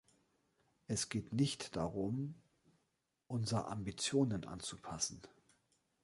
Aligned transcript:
Es 0.87 1.09
geht 1.09 1.31
nicht 1.31 1.75
darum, 1.75 2.33
unser 3.27 3.67
Ambitionen 3.67 4.45
anzupassen. 4.47 5.21